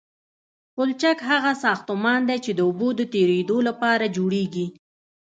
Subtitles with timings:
[0.75, 4.65] پلچک هغه ساختمان دی چې د اوبو د تیرېدو لپاره جوړیږي